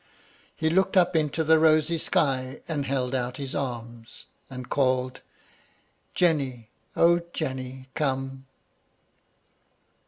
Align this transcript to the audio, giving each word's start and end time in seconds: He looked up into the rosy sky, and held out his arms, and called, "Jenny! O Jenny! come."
He 0.55 0.71
looked 0.71 0.97
up 0.97 1.15
into 1.15 1.43
the 1.43 1.59
rosy 1.59 1.99
sky, 1.99 2.61
and 2.67 2.87
held 2.87 3.13
out 3.13 3.37
his 3.37 3.53
arms, 3.53 4.25
and 4.49 4.67
called, 4.67 5.21
"Jenny! 6.15 6.71
O 6.95 7.19
Jenny! 7.35 7.87
come." 7.93 8.47